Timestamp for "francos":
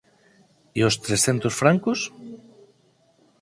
1.61-1.99